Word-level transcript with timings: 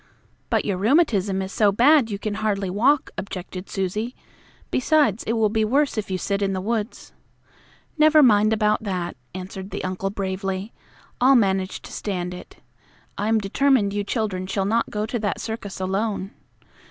"But 0.49 0.65
your 0.65 0.77
rheumatism 0.77 1.43
is 1.43 1.51
so 1.51 1.71
bad 1.71 2.09
you 2.09 2.17
can 2.17 2.33
hardly 2.41 2.71
walk," 2.71 3.11
objected 3.19 3.69
Susie. 3.69 4.15
"Besides, 4.71 5.23
it 5.25 5.33
will 5.33 5.47
be 5.49 5.63
worse 5.63 5.95
if 5.95 6.09
you 6.09 6.17
sit 6.17 6.41
in 6.41 6.53
the 6.53 6.59
woods." 6.59 7.13
"Never 7.99 8.23
mind 8.23 8.51
about 8.51 8.81
that," 8.81 9.15
answered 9.35 9.69
the 9.69 9.83
uncle 9.83 10.09
bravely. 10.09 10.73
"I'll 11.21 11.35
manage 11.35 11.83
to 11.83 11.91
stand 11.93 12.33
it. 12.33 12.55
I 13.15 13.27
am 13.27 13.37
determined 13.37 13.93
you 13.93 14.03
children 14.03 14.47
shall 14.47 14.65
not 14.65 14.89
go 14.89 15.05
to 15.05 15.19
that 15.19 15.39
circus 15.39 15.79
alone. 15.79 16.31